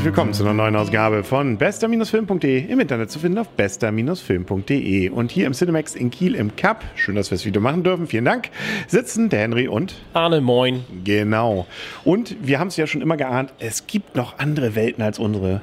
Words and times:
herzlich 0.00 0.16
willkommen 0.16 0.32
zu 0.32 0.44
einer 0.44 0.54
neuen 0.54 0.76
Ausgabe 0.76 1.22
von 1.24 1.58
bester-film.de 1.58 2.64
im 2.72 2.80
Internet 2.80 3.10
zu 3.10 3.18
finden 3.18 3.36
auf 3.36 3.50
bester-film.de. 3.50 5.10
Und 5.10 5.30
hier 5.30 5.46
im 5.46 5.52
Cinemax 5.52 5.94
in 5.94 6.10
Kiel 6.10 6.36
im 6.36 6.56
Cup, 6.56 6.82
schön, 6.94 7.16
dass 7.16 7.30
wir 7.30 7.36
das 7.36 7.44
Video 7.44 7.60
machen 7.60 7.82
dürfen, 7.82 8.06
vielen 8.06 8.24
Dank, 8.24 8.48
sitzen 8.86 9.28
der 9.28 9.40
Henry 9.40 9.68
und 9.68 9.96
Arne, 10.14 10.40
moin. 10.40 10.86
Genau. 11.04 11.66
Und 12.02 12.34
wir 12.40 12.58
haben 12.58 12.68
es 12.68 12.78
ja 12.78 12.86
schon 12.86 13.02
immer 13.02 13.18
geahnt, 13.18 13.52
es 13.58 13.86
gibt 13.86 14.16
noch 14.16 14.38
andere 14.38 14.74
Welten 14.74 15.04
als 15.04 15.18
unsere. 15.18 15.60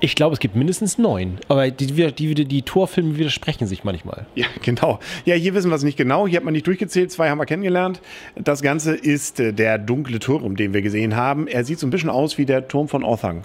Ich 0.00 0.14
glaube, 0.14 0.34
es 0.34 0.40
gibt 0.40 0.54
mindestens 0.54 0.98
neun. 0.98 1.38
Aber 1.48 1.70
die, 1.70 1.86
die, 1.86 2.34
die, 2.34 2.44
die 2.44 2.62
Torfilme 2.62 3.16
widersprechen 3.16 3.66
sich 3.66 3.84
manchmal. 3.84 4.26
Ja, 4.34 4.48
genau. 4.62 4.98
Ja, 5.24 5.34
hier 5.34 5.54
wissen 5.54 5.70
wir 5.70 5.76
es 5.76 5.82
nicht 5.82 5.96
genau. 5.96 6.26
Hier 6.26 6.36
hat 6.36 6.44
man 6.44 6.52
nicht 6.52 6.66
durchgezählt. 6.66 7.10
Zwei 7.10 7.30
haben 7.30 7.38
wir 7.38 7.46
kennengelernt. 7.46 8.02
Das 8.36 8.60
Ganze 8.60 8.94
ist 8.94 9.40
äh, 9.40 9.54
der 9.54 9.78
dunkle 9.78 10.18
Turm, 10.18 10.56
den 10.56 10.74
wir 10.74 10.82
gesehen 10.82 11.16
haben. 11.16 11.46
Er 11.46 11.64
sieht 11.64 11.78
so 11.78 11.86
ein 11.86 11.90
bisschen 11.90 12.10
aus 12.10 12.36
wie 12.36 12.44
der 12.44 12.68
Turm 12.68 12.88
von 12.88 13.02
Orthang. 13.02 13.44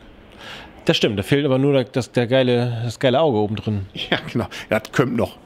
Das 0.86 0.98
stimmt, 0.98 1.18
da 1.18 1.24
fehlt 1.24 1.46
aber 1.46 1.58
nur 1.58 1.82
das, 1.84 2.12
der 2.12 2.28
geile, 2.28 2.82
das 2.84 3.00
geile 3.00 3.22
Auge 3.22 3.38
oben 3.38 3.56
drin. 3.56 3.86
Ja, 4.10 4.18
genau. 4.32 4.48
Das 4.70 4.92
könnte 4.92 5.16
noch. 5.16 5.38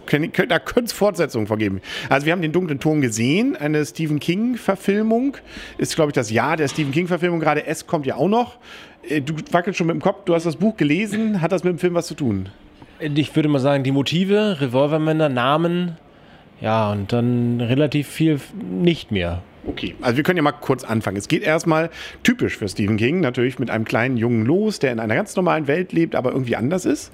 Da 0.50 0.60
könnte 0.60 0.86
es 0.86 0.94
Fortsetzungen 0.94 1.48
vergeben. 1.48 1.82
Also 2.10 2.26
wir 2.26 2.34
haben 2.34 2.42
den 2.42 2.52
dunklen 2.52 2.80
Turm 2.80 3.02
gesehen, 3.02 3.56
eine 3.56 3.86
Stephen 3.86 4.20
King-Verfilmung. 4.20 5.38
Ist, 5.78 5.96
glaube 5.96 6.10
ich, 6.10 6.16
das 6.16 6.32
Jahr 6.32 6.58
der 6.58 6.68
Stephen 6.68 6.92
King-Verfilmung. 6.92 7.40
Gerade 7.40 7.68
S 7.68 7.86
kommt 7.86 8.06
ja 8.08 8.16
auch 8.16 8.28
noch. 8.28 8.58
Äh, 9.08 9.22
du 9.22 9.36
wackelst 9.52 9.78
schon 9.78 9.88
mit 9.88 9.96
dem 9.96 10.02
Kopf, 10.02 10.24
du 10.26 10.34
hast 10.34 10.46
das 10.46 10.56
Buch 10.56 10.76
gelesen. 10.76 11.42
Hat 11.42 11.52
das 11.52 11.64
mit 11.64 11.72
dem 11.74 11.80
Film 11.80 11.94
was 11.94 12.08
zu 12.08 12.16
tun? 12.16 12.50
Ich 13.00 13.36
würde 13.36 13.48
mal 13.50 13.60
sagen, 13.60 13.84
die 13.84 13.92
Motive, 13.92 14.60
Revolvermänner, 14.60 15.30
Namen, 15.30 15.98
ja, 16.62 16.92
und 16.92 17.14
dann 17.14 17.62
relativ 17.62 18.08
viel 18.08 18.40
nicht 18.72 19.12
mehr. 19.12 19.44
Okay, 19.68 19.96
also 20.02 20.16
wir 20.16 20.24
können 20.24 20.38
ja 20.38 20.44
mal 20.44 20.54
kurz 20.54 20.86
anfangen. 20.86 21.18
Es 21.18 21.28
geht 21.28 21.44
erstmal 21.44 21.90
typisch 22.24 22.58
für 22.58 22.70
Stephen 22.70 22.96
King, 22.96 23.20
natürlich 23.20 23.60
mit 23.60 23.70
einem 23.70 23.84
kleinen 23.84 24.16
Jungen 24.16 24.46
los, 24.46 24.80
der 24.80 24.94
in 24.94 25.00
einer 25.00 25.16
ganz 25.16 25.36
normalen 25.36 25.68
Welt 25.68 25.92
lebt, 25.92 26.16
aber 26.16 26.32
irgendwie 26.32 26.56
anders 26.56 26.86
ist. 26.86 27.14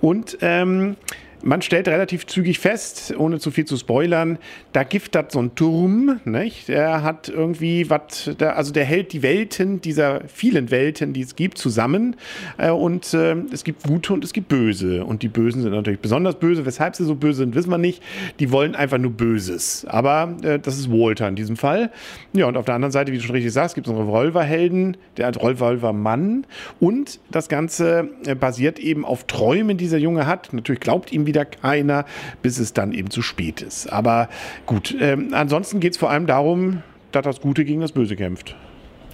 Und 0.00 0.38
ähm, 0.40 0.96
man 1.42 1.62
stellt 1.62 1.88
relativ 1.88 2.26
zügig 2.26 2.58
fest, 2.58 3.14
ohne 3.16 3.38
zu 3.38 3.50
viel 3.50 3.64
zu 3.64 3.76
spoilern, 3.76 4.38
da 4.72 4.82
giftert 4.82 5.32
so 5.32 5.40
ein 5.40 5.54
Turm, 5.54 6.20
nicht? 6.24 6.68
Der 6.68 7.02
hat 7.02 7.28
irgendwie 7.28 7.90
was, 7.90 8.30
also 8.40 8.72
der 8.72 8.84
hält 8.84 9.12
die 9.12 9.22
Welten, 9.22 9.80
dieser 9.80 10.22
vielen 10.28 10.70
Welten, 10.70 11.12
die 11.12 11.20
es 11.20 11.36
gibt, 11.36 11.58
zusammen. 11.58 12.16
Äh, 12.58 12.70
und 12.70 13.12
äh, 13.14 13.36
es 13.52 13.64
gibt 13.64 13.84
Gute 13.84 14.14
und 14.14 14.24
es 14.24 14.32
gibt 14.32 14.48
Böse. 14.48 15.04
Und 15.04 15.22
die 15.22 15.28
Bösen 15.28 15.62
sind 15.62 15.72
natürlich 15.72 16.00
besonders 16.00 16.36
böse. 16.36 16.64
Weshalb 16.64 16.96
sie 16.96 17.04
so 17.04 17.14
böse 17.14 17.38
sind, 17.38 17.54
wissen 17.54 17.70
wir 17.70 17.78
nicht. 17.78 18.02
Die 18.38 18.50
wollen 18.50 18.74
einfach 18.74 18.98
nur 18.98 19.12
Böses. 19.12 19.84
Aber 19.86 20.34
äh, 20.42 20.58
das 20.58 20.78
ist 20.78 20.90
Walter 20.90 21.28
in 21.28 21.36
diesem 21.36 21.56
Fall. 21.56 21.90
Ja, 22.32 22.46
und 22.46 22.56
auf 22.56 22.64
der 22.64 22.74
anderen 22.74 22.92
Seite, 22.92 23.12
wie 23.12 23.16
du 23.16 23.22
schon 23.22 23.34
richtig 23.34 23.52
sagst, 23.52 23.74
gibt 23.74 23.86
es 23.86 23.92
einen 23.92 24.02
Revolverhelden, 24.02 24.96
der 25.16 25.26
hat 25.26 25.42
Revolvermann. 25.42 26.46
Und 26.78 27.20
das 27.30 27.48
Ganze 27.48 28.08
basiert 28.38 28.78
eben 28.78 29.04
auf 29.04 29.24
Träumen, 29.24 29.76
die 29.76 29.90
dieser 29.90 29.98
Junge 29.98 30.26
hat. 30.26 30.52
Natürlich 30.52 30.80
glaubt 30.80 31.12
ihm 31.12 31.26
wieder 31.30 31.44
keiner, 31.44 32.04
bis 32.42 32.58
es 32.58 32.72
dann 32.72 32.92
eben 32.92 33.10
zu 33.10 33.22
spät 33.22 33.62
ist. 33.62 33.86
Aber 33.92 34.28
gut, 34.66 34.94
ähm, 35.00 35.28
ansonsten 35.32 35.80
geht 35.80 35.92
es 35.92 35.98
vor 35.98 36.10
allem 36.10 36.26
darum, 36.26 36.82
dass 37.12 37.24
das 37.24 37.40
Gute 37.40 37.64
gegen 37.64 37.80
das 37.80 37.92
Böse 37.92 38.16
kämpft. 38.16 38.56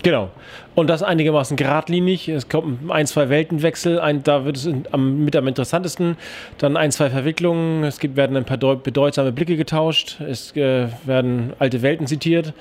Genau. 0.03 0.31
Und 0.75 0.89
das 0.89 1.03
einigermaßen 1.03 1.57
geradlinig. 1.57 2.29
Es 2.29 2.49
kommt 2.49 2.91
ein, 2.91 3.07
zwei 3.07 3.29
Weltenwechsel. 3.29 3.99
Ein, 3.99 4.23
da 4.23 4.45
wird 4.45 4.57
es 4.57 4.69
am, 4.93 5.25
mit 5.25 5.35
am 5.37 5.47
interessantesten. 5.49 6.17
Dann 6.59 6.77
ein, 6.77 6.93
zwei 6.93 7.11
Verwicklungen. 7.11 7.83
Es 7.85 7.99
gibt, 7.99 8.17
werden 8.17 8.37
ein 8.37 8.45
paar 8.45 8.59
bedeutsame 8.77 9.33
Blicke 9.33 9.57
getauscht. 9.57 10.21
Es 10.21 10.55
äh, 10.57 10.89
werden 11.05 11.53
alte 11.59 11.83
Welten 11.83 12.07
zitiert. 12.07 12.55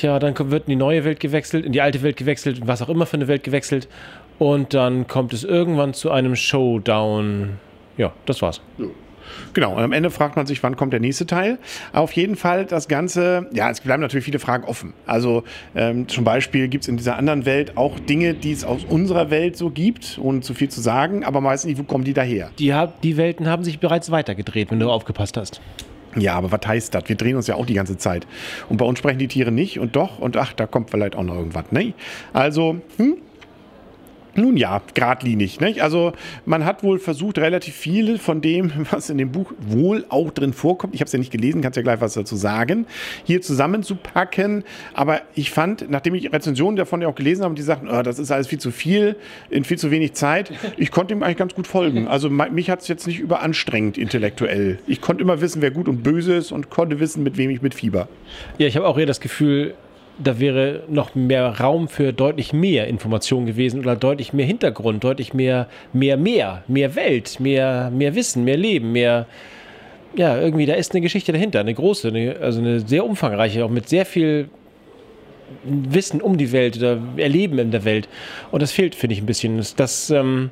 Ja, 0.00 0.18
dann 0.20 0.34
wird 0.50 0.66
in 0.66 0.70
die 0.70 0.76
neue 0.76 1.04
Welt 1.04 1.18
gewechselt, 1.18 1.66
in 1.66 1.72
die 1.72 1.80
alte 1.80 2.02
Welt 2.02 2.16
gewechselt, 2.16 2.60
was 2.66 2.80
auch 2.80 2.88
immer 2.88 3.06
für 3.06 3.16
eine 3.16 3.26
Welt 3.26 3.42
gewechselt. 3.42 3.88
Und 4.38 4.72
dann 4.72 5.08
kommt 5.08 5.32
es 5.32 5.42
irgendwann 5.42 5.94
zu 5.94 6.12
einem 6.12 6.36
Showdown 6.36 7.58
ja, 7.98 8.12
das 8.24 8.40
war's. 8.40 8.62
Ja. 8.78 8.86
Genau, 9.52 9.76
und 9.76 9.82
am 9.82 9.92
Ende 9.92 10.10
fragt 10.10 10.36
man 10.36 10.46
sich, 10.46 10.62
wann 10.62 10.76
kommt 10.76 10.92
der 10.92 11.00
nächste 11.00 11.26
Teil. 11.26 11.58
Auf 11.92 12.12
jeden 12.12 12.36
Fall 12.36 12.64
das 12.64 12.88
Ganze, 12.88 13.46
ja, 13.52 13.70
es 13.70 13.80
bleiben 13.80 14.00
natürlich 14.00 14.24
viele 14.24 14.38
Fragen 14.38 14.64
offen. 14.64 14.94
Also 15.06 15.44
ähm, 15.74 16.08
zum 16.08 16.24
Beispiel 16.24 16.68
gibt 16.68 16.84
es 16.84 16.88
in 16.88 16.96
dieser 16.96 17.16
anderen 17.16 17.46
Welt 17.46 17.76
auch 17.76 17.98
Dinge, 17.98 18.34
die 18.34 18.52
es 18.52 18.64
aus 18.64 18.84
unserer 18.84 19.30
Welt 19.30 19.56
so 19.56 19.70
gibt, 19.70 20.18
ohne 20.20 20.40
zu 20.40 20.54
viel 20.54 20.68
zu 20.68 20.80
sagen, 20.80 21.24
aber 21.24 21.40
meistens 21.40 21.70
nicht, 21.70 21.78
wo 21.78 21.82
kommen 21.82 22.04
die 22.04 22.14
daher? 22.14 22.50
Die, 22.58 22.74
die 23.02 23.16
Welten 23.16 23.48
haben 23.48 23.64
sich 23.64 23.80
bereits 23.80 24.10
weitergedreht, 24.10 24.70
wenn 24.70 24.80
du 24.80 24.90
aufgepasst 24.90 25.36
hast. 25.36 25.60
Ja, 26.16 26.34
aber 26.34 26.50
was 26.50 26.66
heißt 26.66 26.94
das? 26.94 27.04
Wir 27.06 27.16
drehen 27.16 27.36
uns 27.36 27.46
ja 27.46 27.54
auch 27.54 27.66
die 27.66 27.74
ganze 27.74 27.98
Zeit. 27.98 28.26
Und 28.68 28.78
bei 28.78 28.84
uns 28.84 28.98
sprechen 28.98 29.18
die 29.18 29.28
Tiere 29.28 29.52
nicht 29.52 29.78
und 29.78 29.94
doch 29.94 30.18
und 30.18 30.36
ach, 30.36 30.52
da 30.54 30.66
kommt 30.66 30.90
vielleicht 30.90 31.14
auch 31.14 31.22
noch 31.22 31.34
irgendwas. 31.34 31.70
Ne? 31.70 31.92
Also, 32.32 32.80
hm, 32.96 33.18
nun 34.38 34.56
ja, 34.56 34.80
geradlinig. 34.94 35.60
Nicht? 35.60 35.82
Also 35.82 36.12
man 36.46 36.64
hat 36.64 36.82
wohl 36.82 36.98
versucht, 36.98 37.38
relativ 37.38 37.74
viel 37.74 38.18
von 38.18 38.40
dem, 38.40 38.72
was 38.90 39.10
in 39.10 39.18
dem 39.18 39.32
Buch 39.32 39.52
wohl 39.58 40.04
auch 40.08 40.30
drin 40.30 40.52
vorkommt, 40.52 40.94
ich 40.94 41.00
habe 41.00 41.06
es 41.06 41.12
ja 41.12 41.18
nicht 41.18 41.32
gelesen, 41.32 41.60
kannst 41.60 41.76
ja 41.76 41.82
gleich 41.82 42.00
was 42.00 42.14
dazu 42.14 42.36
sagen, 42.36 42.86
hier 43.24 43.42
zusammenzupacken. 43.42 44.64
Aber 44.94 45.20
ich 45.34 45.50
fand, 45.50 45.90
nachdem 45.90 46.14
ich 46.14 46.32
Rezensionen 46.32 46.76
davon 46.76 47.02
ja 47.02 47.08
auch 47.08 47.14
gelesen 47.14 47.44
habe, 47.44 47.54
die 47.54 47.62
sagten, 47.62 47.88
oh, 47.88 48.02
das 48.02 48.18
ist 48.18 48.30
alles 48.30 48.46
viel 48.46 48.58
zu 48.58 48.70
viel, 48.70 49.16
in 49.50 49.64
viel 49.64 49.78
zu 49.78 49.90
wenig 49.90 50.14
Zeit, 50.14 50.52
ich 50.76 50.90
konnte 50.90 51.14
ihm 51.14 51.22
eigentlich 51.22 51.36
ganz 51.36 51.54
gut 51.54 51.66
folgen. 51.66 52.08
Also 52.08 52.30
mich 52.30 52.70
hat 52.70 52.80
es 52.80 52.88
jetzt 52.88 53.06
nicht 53.06 53.18
überanstrengend 53.18 53.98
intellektuell. 53.98 54.78
Ich 54.86 55.00
konnte 55.00 55.22
immer 55.22 55.40
wissen, 55.40 55.62
wer 55.62 55.70
gut 55.70 55.88
und 55.88 56.02
böse 56.02 56.34
ist 56.34 56.52
und 56.52 56.70
konnte 56.70 57.00
wissen, 57.00 57.22
mit 57.22 57.36
wem 57.36 57.50
ich 57.50 57.62
mit 57.62 57.74
Fieber. 57.74 58.08
Ja, 58.58 58.66
ich 58.66 58.76
habe 58.76 58.86
auch 58.86 58.98
eher 58.98 59.06
das 59.06 59.20
Gefühl, 59.20 59.74
da 60.18 60.40
wäre 60.40 60.82
noch 60.88 61.14
mehr 61.14 61.60
Raum 61.60 61.88
für 61.88 62.12
deutlich 62.12 62.52
mehr 62.52 62.88
Information 62.88 63.46
gewesen 63.46 63.80
oder 63.80 63.96
deutlich 63.96 64.32
mehr 64.32 64.46
Hintergrund, 64.46 65.04
deutlich 65.04 65.32
mehr, 65.32 65.68
mehr, 65.92 66.16
mehr, 66.16 66.64
mehr 66.66 66.94
Welt, 66.96 67.38
mehr, 67.40 67.90
mehr 67.90 68.14
Wissen, 68.14 68.44
mehr 68.44 68.56
Leben, 68.56 68.92
mehr, 68.92 69.26
ja, 70.16 70.38
irgendwie, 70.38 70.66
da 70.66 70.74
ist 70.74 70.92
eine 70.92 71.00
Geschichte 71.00 71.32
dahinter, 71.32 71.60
eine 71.60 71.74
große, 71.74 72.08
eine, 72.08 72.36
also 72.40 72.60
eine 72.60 72.80
sehr 72.80 73.04
umfangreiche, 73.04 73.64
auch 73.64 73.70
mit 73.70 73.88
sehr 73.88 74.06
viel 74.06 74.48
Wissen 75.64 76.20
um 76.20 76.36
die 76.36 76.52
Welt 76.52 76.76
oder 76.76 76.98
Erleben 77.16 77.58
in 77.58 77.70
der 77.70 77.84
Welt. 77.84 78.08
Und 78.50 78.62
das 78.62 78.72
fehlt, 78.72 78.94
finde 78.94 79.14
ich, 79.14 79.22
ein 79.22 79.26
bisschen. 79.26 79.56
Das, 79.56 79.74
das 79.74 80.10
ähm, 80.10 80.50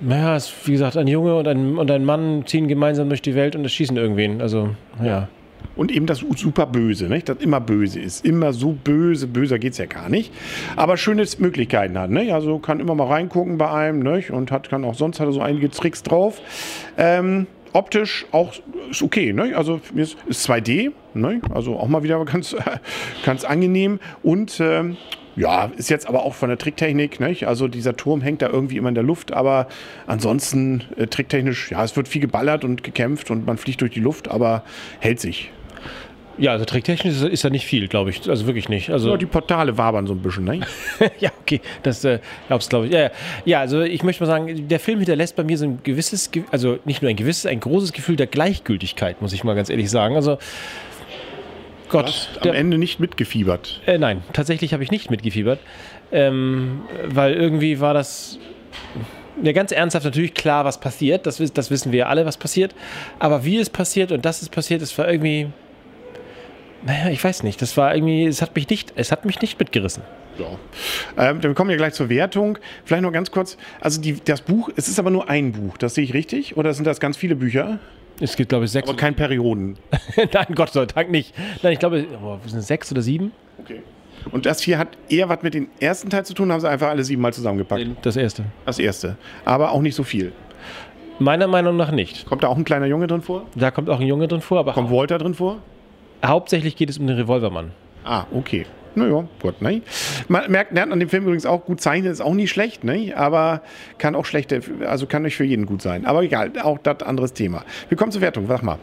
naja, 0.00 0.36
ist, 0.36 0.52
wie 0.66 0.72
gesagt, 0.72 0.96
ein 0.96 1.06
Junge 1.06 1.36
und 1.36 1.46
ein, 1.46 1.76
und 1.76 1.90
ein 1.90 2.04
Mann 2.04 2.44
ziehen 2.46 2.68
gemeinsam 2.68 3.08
durch 3.08 3.20
die 3.20 3.34
Welt 3.34 3.56
und 3.56 3.64
erschießen 3.64 3.96
irgendwen. 3.96 4.40
Also, 4.40 4.70
ja. 5.04 5.28
Und 5.76 5.92
eben 5.92 6.06
das 6.06 6.24
super 6.36 6.66
Böse, 6.66 7.06
nicht? 7.06 7.28
das 7.28 7.38
immer 7.38 7.60
böse 7.60 8.00
ist. 8.00 8.24
Immer 8.24 8.52
so 8.52 8.72
böse, 8.72 9.26
böser 9.26 9.58
geht 9.58 9.72
es 9.72 9.78
ja 9.78 9.86
gar 9.86 10.08
nicht. 10.08 10.32
Aber 10.76 10.96
schöne 10.96 11.24
Möglichkeiten 11.38 11.98
hat. 11.98 12.10
Nicht? 12.10 12.32
Also 12.32 12.58
kann 12.58 12.80
immer 12.80 12.94
mal 12.94 13.06
reingucken 13.06 13.58
bei 13.58 13.70
einem 13.70 14.00
nicht? 14.00 14.30
und 14.30 14.50
hat, 14.50 14.68
kann 14.68 14.84
auch 14.84 14.94
sonst 14.94 15.20
hat 15.20 15.28
er 15.28 15.32
so 15.32 15.40
einige 15.40 15.70
Tricks 15.70 16.02
drauf. 16.02 16.40
Ähm, 16.96 17.46
optisch 17.72 18.26
auch 18.32 18.52
ist 18.90 19.02
okay. 19.02 19.32
Ne? 19.32 19.56
Also 19.56 19.80
ist, 19.94 20.16
ist 20.26 20.48
2D, 20.48 20.92
ne? 21.14 21.40
also 21.54 21.76
auch 21.76 21.88
mal 21.88 22.02
wieder 22.02 22.22
ganz, 22.24 22.56
ganz 23.24 23.44
angenehm. 23.44 24.00
Und 24.22 24.60
ähm, 24.60 24.96
ja, 25.36 25.70
ist 25.76 25.90
jetzt 25.90 26.08
aber 26.08 26.24
auch 26.24 26.34
von 26.34 26.48
der 26.48 26.58
Tricktechnik, 26.58 27.20
nicht? 27.20 27.46
also 27.46 27.68
dieser 27.68 27.96
Turm 27.96 28.20
hängt 28.20 28.42
da 28.42 28.48
irgendwie 28.48 28.76
immer 28.76 28.88
in 28.88 28.94
der 28.94 29.04
Luft, 29.04 29.32
aber 29.32 29.68
ansonsten 30.06 30.84
äh, 30.96 31.06
tricktechnisch, 31.06 31.70
ja, 31.70 31.84
es 31.84 31.96
wird 31.96 32.08
viel 32.08 32.20
geballert 32.20 32.64
und 32.64 32.82
gekämpft 32.82 33.30
und 33.30 33.46
man 33.46 33.56
fliegt 33.56 33.80
durch 33.80 33.92
die 33.92 34.00
Luft, 34.00 34.28
aber 34.28 34.64
hält 34.98 35.20
sich. 35.20 35.50
Ja, 36.40 36.52
also 36.52 36.64
tricktechnisch 36.64 37.16
ist, 37.16 37.22
ist 37.22 37.44
da 37.44 37.50
nicht 37.50 37.66
viel, 37.66 37.86
glaube 37.86 38.10
ich. 38.10 38.28
Also 38.28 38.46
wirklich 38.46 38.70
nicht. 38.70 38.88
Also 38.88 39.10
ja, 39.10 39.16
die 39.18 39.26
Portale 39.26 39.76
wabern 39.76 40.06
so 40.06 40.14
ein 40.14 40.20
bisschen, 40.20 40.44
ne? 40.44 40.60
ja, 41.20 41.30
okay. 41.42 41.60
Das 41.82 42.02
äh, 42.04 42.18
glaubst 42.48 42.70
glaube 42.70 42.86
ich. 42.86 42.92
Ja, 42.92 43.00
ja. 43.00 43.10
ja, 43.44 43.60
also 43.60 43.82
ich 43.82 44.02
möchte 44.02 44.22
mal 44.22 44.26
sagen, 44.26 44.68
der 44.68 44.80
Film 44.80 45.00
hinterlässt 45.00 45.36
bei 45.36 45.44
mir 45.44 45.58
so 45.58 45.66
ein 45.66 45.80
gewisses, 45.82 46.30
also 46.50 46.78
nicht 46.86 47.02
nur 47.02 47.10
ein 47.10 47.16
gewisses, 47.16 47.44
ein 47.44 47.60
großes 47.60 47.92
Gefühl 47.92 48.16
der 48.16 48.26
Gleichgültigkeit, 48.26 49.20
muss 49.20 49.34
ich 49.34 49.44
mal 49.44 49.54
ganz 49.54 49.68
ehrlich 49.68 49.90
sagen. 49.90 50.16
Also 50.16 50.38
Gott. 51.90 52.06
Du 52.06 52.10
hast 52.10 52.48
am 52.48 52.54
Ende 52.54 52.78
nicht 52.78 53.00
mitgefiebert. 53.00 53.80
Äh, 53.86 53.98
nein, 53.98 54.22
tatsächlich 54.32 54.72
habe 54.72 54.82
ich 54.82 54.90
nicht 54.90 55.10
mitgefiebert. 55.10 55.60
Ähm, 56.12 56.82
weil 57.06 57.34
irgendwie 57.34 57.80
war 57.80 57.94
das. 57.94 58.38
Ja, 59.42 59.52
ganz 59.52 59.72
ernsthaft 59.72 60.04
natürlich 60.04 60.34
klar, 60.34 60.64
was 60.64 60.80
passiert. 60.80 61.26
Das, 61.26 61.38
das 61.52 61.70
wissen 61.70 61.92
wir 61.92 62.08
alle, 62.08 62.26
was 62.26 62.36
passiert. 62.36 62.74
Aber 63.18 63.44
wie 63.44 63.58
es 63.58 63.70
passiert 63.70 64.12
und 64.12 64.24
dass 64.24 64.42
es 64.42 64.48
passiert, 64.48 64.82
das 64.82 64.96
war 64.98 65.10
irgendwie. 65.10 65.48
Naja, 66.84 67.10
ich 67.10 67.22
weiß 67.22 67.42
nicht. 67.42 67.60
Das 67.60 67.76
war 67.76 67.94
irgendwie. 67.94 68.26
Es 68.26 68.42
hat 68.42 68.54
mich 68.54 68.68
nicht, 68.68 68.92
es 68.96 69.12
hat 69.12 69.24
mich 69.24 69.40
nicht 69.40 69.58
mitgerissen. 69.58 70.02
Ja. 70.38 71.30
Ähm, 71.30 71.42
wir 71.42 71.54
kommen 71.54 71.70
ja 71.70 71.76
gleich 71.76 71.94
zur 71.94 72.08
Wertung. 72.08 72.58
Vielleicht 72.84 73.02
noch 73.02 73.12
ganz 73.12 73.30
kurz. 73.30 73.56
Also 73.80 74.00
die, 74.00 74.20
das 74.24 74.40
Buch, 74.40 74.70
es 74.76 74.88
ist 74.88 74.98
aber 74.98 75.10
nur 75.10 75.28
ein 75.28 75.52
Buch. 75.52 75.76
Das 75.76 75.94
sehe 75.94 76.04
ich 76.04 76.14
richtig? 76.14 76.56
Oder 76.56 76.72
sind 76.74 76.86
das 76.86 77.00
ganz 77.00 77.16
viele 77.16 77.36
Bücher? 77.36 77.78
Es 78.20 78.36
gibt, 78.36 78.50
glaube 78.50 78.66
ich, 78.66 78.70
sechs. 78.70 78.88
Aber 78.88 78.96
kein 78.96 79.14
Perioden. 79.14 79.78
Nein, 80.16 80.46
Gott 80.54 80.72
sei 80.72 80.86
Dank 80.86 81.10
nicht. 81.10 81.34
Nein, 81.62 81.72
ich 81.72 81.78
glaube, 81.78 82.06
oh, 82.22 82.38
sind 82.46 82.62
sechs 82.62 82.92
oder 82.92 83.02
sieben? 83.02 83.32
Okay. 83.58 83.82
Und 84.30 84.44
das 84.46 84.60
hier 84.60 84.78
hat 84.78 84.88
eher 85.08 85.28
was 85.28 85.42
mit 85.42 85.54
dem 85.54 85.68
ersten 85.80 86.10
Teil 86.10 86.24
zu 86.26 86.34
tun, 86.34 86.52
haben 86.52 86.60
sie 86.60 86.68
einfach 86.68 86.88
alle 86.88 87.02
sieben 87.04 87.22
Mal 87.22 87.32
zusammengepackt. 87.32 87.86
Das 88.02 88.16
erste. 88.16 88.44
Das 88.66 88.78
erste. 88.78 89.16
Aber 89.44 89.72
auch 89.72 89.80
nicht 89.80 89.94
so 89.94 90.02
viel. 90.02 90.32
Meiner 91.18 91.46
Meinung 91.46 91.76
nach 91.76 91.90
nicht. 91.90 92.26
Kommt 92.26 92.42
da 92.42 92.48
auch 92.48 92.56
ein 92.56 92.64
kleiner 92.64 92.86
Junge 92.86 93.06
drin 93.06 93.22
vor? 93.22 93.46
Da 93.54 93.70
kommt 93.70 93.88
auch 93.90 94.00
ein 94.00 94.06
Junge 94.06 94.28
drin 94.28 94.40
vor, 94.40 94.58
aber. 94.58 94.72
Kommt 94.72 94.90
Walter 94.90 95.18
drin 95.18 95.34
vor? 95.34 95.58
Hauptsächlich 96.24 96.76
geht 96.76 96.90
es 96.90 96.98
um 96.98 97.06
den 97.06 97.16
Revolvermann. 97.16 97.72
Ah, 98.04 98.24
okay. 98.32 98.66
Naja, 99.00 99.24
gut, 99.40 99.62
ne? 99.62 99.82
Man 100.28 100.50
merkt, 100.50 100.72
lernt 100.72 100.92
an 100.92 101.00
dem 101.00 101.08
Film 101.08 101.24
übrigens 101.24 101.46
auch, 101.46 101.64
gut 101.64 101.80
zeichnen 101.80 102.12
ist 102.12 102.20
auch 102.20 102.34
nicht 102.34 102.50
schlecht, 102.50 102.84
ne? 102.84 103.14
Aber 103.16 103.62
kann 103.98 104.14
auch 104.14 104.24
schlechte, 104.24 104.60
also 104.86 105.06
kann 105.06 105.22
nicht 105.22 105.36
für 105.36 105.44
jeden 105.44 105.66
gut 105.66 105.82
sein. 105.82 106.06
Aber 106.06 106.22
egal, 106.22 106.52
auch 106.62 106.78
das 106.78 107.02
anderes 107.02 107.32
Thema. 107.32 107.64
Wir 107.88 107.96
kommen 107.96 108.12
zur 108.12 108.20
Wertung, 108.20 108.46
sag 108.46 108.62
mal. 108.62 108.78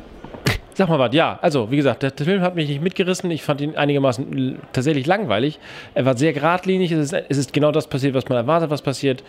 Sag 0.73 0.89
mal 0.89 0.99
was, 0.99 1.13
ja, 1.13 1.39
also 1.41 1.71
wie 1.71 1.77
gesagt, 1.77 2.03
der, 2.03 2.11
Film 2.11 2.41
hat 2.41 2.55
mich 2.55 2.67
nicht 2.67 2.83
mitgerissen. 2.83 3.31
Ich 3.31 3.41
fand 3.41 3.61
ihn 3.61 3.75
einigermaßen 3.75 4.59
tatsächlich 4.73 5.07
langweilig. 5.07 5.59
Er 5.95 6.05
war 6.05 6.15
sehr 6.15 6.33
geradlinig. 6.33 6.91
Es 6.91 7.11
ist, 7.11 7.25
es 7.29 7.37
ist 7.37 7.53
genau 7.53 7.71
das 7.71 7.87
passiert, 7.87 8.13
was 8.13 8.29
man 8.29 8.37
erwartet, 8.37 8.69
was 8.69 8.83
passiert. 8.83 9.23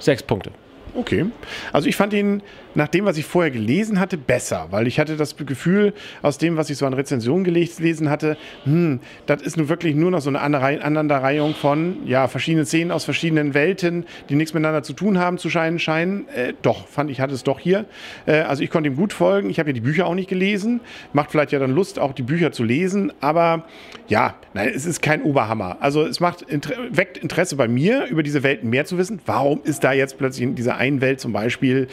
Sechs 0.00 0.24
Punkte. 0.24 0.50
Okay. 0.98 1.26
Also 1.72 1.88
ich 1.88 1.94
fand 1.94 2.12
ihn 2.12 2.42
nach 2.74 2.88
dem, 2.88 3.04
was 3.04 3.16
ich 3.18 3.24
vorher 3.24 3.52
gelesen 3.52 4.00
hatte, 4.00 4.18
besser, 4.18 4.66
weil 4.70 4.88
ich 4.88 4.98
hatte 4.98 5.16
das 5.16 5.36
Gefühl, 5.36 5.94
aus 6.22 6.38
dem, 6.38 6.56
was 6.56 6.70
ich 6.70 6.76
so 6.76 6.86
an 6.86 6.92
Rezensionen 6.92 7.44
gelesen 7.44 8.10
hatte, 8.10 8.36
hm, 8.64 8.98
das 9.26 9.42
ist 9.42 9.56
nun 9.56 9.68
wirklich 9.68 9.94
nur 9.94 10.10
noch 10.10 10.20
so 10.20 10.28
eine 10.28 10.40
Aneinanderreihung 10.40 11.54
von 11.54 11.98
ja, 12.04 12.26
verschiedenen 12.26 12.66
Szenen 12.66 12.90
aus 12.90 13.04
verschiedenen 13.04 13.54
Welten, 13.54 14.06
die 14.28 14.34
nichts 14.34 14.54
miteinander 14.54 14.82
zu 14.82 14.92
tun 14.92 15.18
haben, 15.18 15.38
zu 15.38 15.50
scheinen 15.50 15.78
scheinen. 15.78 16.28
Äh, 16.30 16.54
doch, 16.62 16.88
fand 16.88 17.10
ich, 17.10 17.20
hatte 17.20 17.34
es 17.34 17.44
doch 17.44 17.60
hier. 17.60 17.84
Äh, 18.26 18.40
also 18.40 18.64
ich 18.64 18.70
konnte 18.70 18.88
ihm 18.88 18.96
gut 18.96 19.12
folgen. 19.12 19.50
Ich 19.50 19.60
habe 19.60 19.70
ja 19.70 19.74
die 19.74 19.80
Bücher 19.80 20.06
auch 20.06 20.14
nicht 20.14 20.28
gelesen. 20.28 20.80
Macht 21.12 21.30
vielleicht 21.30 21.52
ja 21.52 21.60
dann 21.60 21.72
Lust, 21.72 22.00
auch 22.00 22.12
die 22.12 22.22
Bücher 22.22 22.50
zu 22.50 22.64
lesen. 22.64 23.12
Aber 23.20 23.66
ja, 24.08 24.34
nein, 24.54 24.70
es 24.74 24.84
ist 24.84 25.00
kein 25.00 25.22
Oberhammer. 25.22 25.76
Also 25.80 26.04
es 26.04 26.18
macht, 26.18 26.44
weckt 26.90 27.18
Interesse 27.18 27.54
bei 27.54 27.68
mir, 27.68 28.06
über 28.06 28.24
diese 28.24 28.42
Welten 28.42 28.68
mehr 28.68 28.84
zu 28.84 28.98
wissen. 28.98 29.20
Warum 29.26 29.62
ist 29.62 29.84
da 29.84 29.92
jetzt 29.92 30.18
plötzlich 30.18 30.54
dieser 30.54 30.76
einen 30.76 30.87
Welt 31.00 31.20
zum 31.20 31.32
Beispiel 31.32 31.88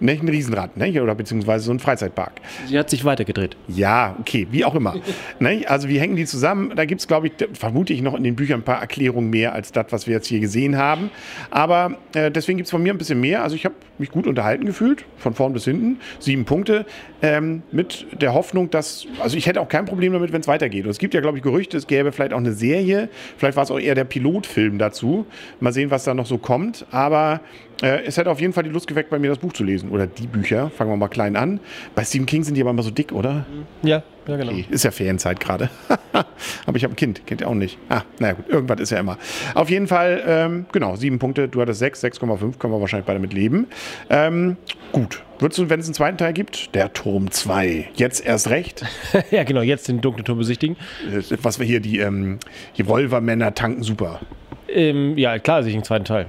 ne, 0.00 0.12
ein 0.12 0.28
Riesenrad 0.28 0.76
ne, 0.76 1.02
oder 1.02 1.14
beziehungsweise 1.14 1.64
so 1.64 1.72
ein 1.72 1.78
Freizeitpark? 1.78 2.32
Sie 2.66 2.78
hat 2.78 2.90
sich 2.90 3.04
weitergedreht. 3.04 3.56
Ja, 3.68 4.16
okay, 4.20 4.46
wie 4.50 4.64
auch 4.64 4.74
immer. 4.74 4.96
ne, 5.38 5.64
also 5.66 5.88
wie 5.88 6.00
hängen 6.00 6.16
die 6.16 6.24
zusammen? 6.24 6.72
Da 6.74 6.84
gibt 6.84 7.00
es, 7.00 7.08
glaube 7.08 7.28
ich, 7.28 7.32
vermute 7.52 7.92
ich 7.92 8.02
noch 8.02 8.14
in 8.14 8.24
den 8.24 8.36
Büchern 8.36 8.60
ein 8.60 8.64
paar 8.64 8.80
Erklärungen 8.80 9.30
mehr 9.30 9.52
als 9.52 9.72
das, 9.72 9.86
was 9.90 10.06
wir 10.06 10.14
jetzt 10.14 10.26
hier 10.26 10.40
gesehen 10.40 10.76
haben. 10.76 11.10
Aber 11.50 11.96
äh, 12.14 12.30
deswegen 12.30 12.58
gibt 12.58 12.66
es 12.66 12.70
von 12.70 12.82
mir 12.82 12.92
ein 12.92 12.98
bisschen 12.98 13.20
mehr. 13.20 13.42
Also 13.42 13.56
ich 13.56 13.64
habe 13.64 13.74
mich 13.98 14.10
gut 14.10 14.26
unterhalten 14.26 14.64
gefühlt, 14.64 15.04
von 15.18 15.34
vorn 15.34 15.52
bis 15.52 15.64
hinten. 15.64 15.98
Sieben 16.18 16.44
Punkte. 16.44 16.86
Ähm, 17.22 17.62
mit 17.70 18.06
der 18.20 18.32
Hoffnung, 18.32 18.70
dass, 18.70 19.06
also 19.20 19.36
ich 19.36 19.46
hätte 19.46 19.60
auch 19.60 19.68
kein 19.68 19.84
Problem 19.84 20.12
damit, 20.12 20.32
wenn 20.32 20.40
es 20.40 20.48
weitergeht. 20.48 20.84
Und 20.84 20.90
es 20.90 20.98
gibt 20.98 21.14
ja, 21.14 21.20
glaube 21.20 21.36
ich, 21.38 21.44
Gerüchte, 21.44 21.76
es 21.76 21.86
gäbe 21.86 22.12
vielleicht 22.12 22.32
auch 22.32 22.38
eine 22.38 22.52
Serie. 22.52 23.08
Vielleicht 23.36 23.56
war 23.56 23.64
es 23.64 23.70
auch 23.70 23.78
eher 23.78 23.94
der 23.94 24.04
Pilotfilm 24.04 24.78
dazu. 24.78 25.26
Mal 25.60 25.72
sehen, 25.72 25.90
was 25.90 26.04
da 26.04 26.14
noch 26.14 26.26
so 26.26 26.38
kommt. 26.38 26.86
Aber 26.90 27.40
äh, 27.82 28.02
es 28.04 28.16
hätte 28.16 28.30
auf 28.30 28.40
jeden 28.40 28.52
Fall 28.52 28.64
die 28.64 28.70
Lust 28.70 28.86
geweckt, 28.86 29.10
bei 29.10 29.18
mir 29.18 29.28
das 29.28 29.38
Buch 29.38 29.52
zu 29.52 29.64
lesen. 29.64 29.90
Oder 29.90 30.06
die 30.06 30.26
Bücher. 30.26 30.70
Fangen 30.70 30.90
wir 30.90 30.96
mal 30.96 31.08
klein 31.08 31.36
an. 31.36 31.60
Bei 31.94 32.04
Stephen 32.04 32.26
King 32.26 32.44
sind 32.44 32.54
die 32.54 32.60
aber 32.60 32.70
immer 32.70 32.82
so 32.82 32.90
dick, 32.90 33.12
oder? 33.12 33.46
Ja, 33.82 34.02
ja 34.26 34.36
genau. 34.36 34.52
Okay. 34.52 34.66
Ist 34.70 34.84
ja 34.84 34.90
Ferienzeit 34.90 35.40
gerade. 35.40 35.70
aber 36.66 36.76
ich 36.76 36.84
habe 36.84 36.94
ein 36.94 36.96
Kind. 36.96 37.26
Kennt 37.26 37.40
ihr 37.40 37.48
auch 37.48 37.54
nicht. 37.54 37.78
Ah, 37.88 38.02
naja, 38.18 38.34
gut. 38.34 38.48
Irgendwas 38.48 38.80
ist 38.80 38.90
ja 38.90 39.00
immer. 39.00 39.18
Auf 39.54 39.70
jeden 39.70 39.86
Fall, 39.86 40.22
ähm, 40.26 40.66
genau, 40.72 40.96
sieben 40.96 41.18
Punkte. 41.18 41.48
Du 41.48 41.60
hattest 41.60 41.80
sechs, 41.80 42.04
6,5. 42.04 42.58
Können 42.58 42.72
wir 42.72 42.80
wahrscheinlich 42.80 43.06
beide 43.06 43.20
mit 43.20 43.32
leben. 43.32 43.66
Ähm, 44.08 44.56
gut. 44.92 45.22
Würdest 45.38 45.58
du, 45.58 45.70
wenn 45.70 45.80
es 45.80 45.86
einen 45.86 45.94
zweiten 45.94 46.18
Teil 46.18 46.34
gibt, 46.34 46.74
der 46.74 46.92
Turm 46.92 47.30
2, 47.30 47.88
jetzt 47.94 48.26
erst 48.26 48.50
recht? 48.50 48.84
ja, 49.30 49.42
genau, 49.44 49.62
jetzt 49.62 49.88
den 49.88 50.02
dunklen 50.02 50.26
Turm 50.26 50.36
besichtigen. 50.36 50.76
Äh, 51.10 51.22
was 51.42 51.58
wir 51.58 51.64
hier, 51.64 51.80
die, 51.80 51.98
ähm, 51.98 52.38
die 52.76 52.86
Volver-Männer 52.86 53.54
tanken 53.54 53.82
super. 53.82 54.20
Ähm, 54.68 55.16
ja, 55.16 55.38
klar, 55.38 55.62
sich 55.62 55.72
einen 55.72 55.82
zweiten 55.82 56.04
Teil. 56.04 56.26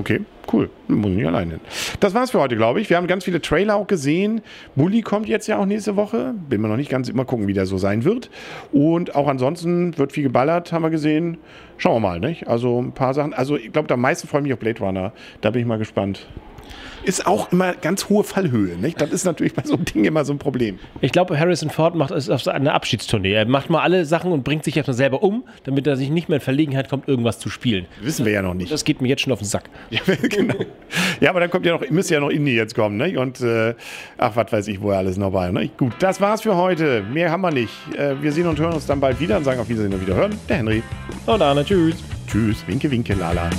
Okay, 0.00 0.22
cool. 0.50 0.70
Muss 0.88 1.10
nicht 1.10 1.26
alleine 1.26 1.50
hin. 1.50 1.60
Das 2.00 2.14
war's 2.14 2.30
für 2.30 2.40
heute, 2.40 2.56
glaube 2.56 2.80
ich. 2.80 2.88
Wir 2.88 2.96
haben 2.96 3.06
ganz 3.06 3.24
viele 3.24 3.42
Trailer 3.42 3.76
auch 3.76 3.86
gesehen. 3.86 4.40
Bully 4.74 5.02
kommt 5.02 5.28
jetzt 5.28 5.46
ja 5.46 5.58
auch 5.58 5.66
nächste 5.66 5.94
Woche. 5.94 6.32
Bin 6.48 6.62
mir 6.62 6.68
noch 6.68 6.78
nicht 6.78 6.88
ganz 6.88 7.10
immer 7.10 7.26
gucken, 7.26 7.48
wie 7.48 7.52
der 7.52 7.66
so 7.66 7.76
sein 7.76 8.04
wird. 8.04 8.30
Und 8.72 9.14
auch 9.14 9.28
ansonsten 9.28 9.98
wird 9.98 10.12
viel 10.12 10.22
geballert, 10.22 10.72
haben 10.72 10.80
wir 10.80 10.88
gesehen. 10.88 11.36
Schauen 11.76 11.96
wir 11.96 12.08
mal, 12.08 12.18
nicht? 12.18 12.48
Also 12.48 12.80
ein 12.80 12.92
paar 12.92 13.12
Sachen. 13.12 13.34
Also 13.34 13.58
ich 13.58 13.72
glaube, 13.72 13.92
am 13.92 14.00
meisten 14.00 14.26
freue 14.26 14.40
ich 14.40 14.44
mich 14.44 14.52
auf 14.54 14.58
Blade 14.58 14.80
Runner. 14.80 15.12
Da 15.42 15.50
bin 15.50 15.60
ich 15.60 15.68
mal 15.68 15.76
gespannt 15.76 16.26
ist 17.04 17.26
auch 17.26 17.50
immer 17.52 17.74
ganz 17.74 18.08
hohe 18.08 18.24
Fallhöhe. 18.24 18.76
Nicht? 18.76 19.00
Das 19.00 19.10
ist 19.10 19.24
natürlich 19.24 19.54
bei 19.54 19.62
so 19.64 19.74
einem 19.74 19.84
Ding 19.84 20.04
immer 20.04 20.24
so 20.24 20.32
ein 20.32 20.38
Problem. 20.38 20.78
Ich 21.00 21.12
glaube, 21.12 21.38
Harrison 21.38 21.70
Ford 21.70 21.94
macht 21.94 22.10
es 22.10 22.28
auf 22.28 22.46
eine 22.46 22.72
Abschiedstournee. 22.72 23.32
Er 23.32 23.46
macht 23.46 23.70
mal 23.70 23.80
alle 23.80 24.04
Sachen 24.04 24.32
und 24.32 24.44
bringt 24.44 24.64
sich 24.64 24.76
erstmal 24.76 24.96
selber 24.96 25.22
um, 25.22 25.44
damit 25.64 25.86
er 25.86 25.96
sich 25.96 26.10
nicht 26.10 26.28
mehr 26.28 26.36
in 26.36 26.42
Verlegenheit 26.42 26.88
kommt, 26.88 27.08
irgendwas 27.08 27.38
zu 27.38 27.48
spielen. 27.48 27.86
Wissen 28.02 28.24
wir 28.24 28.32
ja 28.32 28.42
noch 28.42 28.54
nicht. 28.54 28.70
Das 28.70 28.84
geht 28.84 29.00
mir 29.00 29.08
jetzt 29.08 29.22
schon 29.22 29.32
auf 29.32 29.38
den 29.38 29.48
Sack. 29.48 29.64
Ja, 29.90 30.00
genau. 30.14 30.54
ja 31.20 31.30
aber 31.30 31.40
dann 31.40 31.50
kommt 31.50 31.66
ja 31.66 31.72
noch, 31.72 31.88
müsste 31.90 32.14
ja 32.14 32.20
noch 32.20 32.30
Indie 32.30 32.54
jetzt 32.54 32.74
kommen. 32.74 32.96
Ne? 32.96 33.18
Und 33.18 33.40
äh, 33.40 33.74
ach, 34.18 34.36
was 34.36 34.52
weiß 34.52 34.68
ich, 34.68 34.80
wo 34.80 34.90
er 34.90 34.98
alles 34.98 35.16
noch 35.16 35.32
war. 35.32 35.50
Ne? 35.50 35.68
Gut, 35.76 35.92
das 35.98 36.20
war's 36.20 36.42
für 36.42 36.56
heute. 36.56 37.02
Mehr 37.02 37.30
haben 37.30 37.42
wir 37.42 37.50
nicht. 37.50 37.72
Äh, 37.96 38.14
wir 38.22 38.32
sehen 38.32 38.46
und 38.46 38.58
hören 38.58 38.72
uns 38.72 38.86
dann 38.86 39.00
bald 39.00 39.20
wieder 39.20 39.36
und 39.36 39.44
sagen 39.44 39.60
auf 39.60 39.68
Wiedersehen 39.68 39.92
und 39.92 40.00
wieder 40.00 40.14
hören. 40.14 40.38
Der 40.48 40.58
Henry. 40.58 40.82
Und 41.26 41.42
Arne, 41.42 41.64
tschüss. 41.64 41.96
Tschüss, 42.28 42.64
winke, 42.66 42.90
winke, 42.90 43.14
lala. 43.14 43.50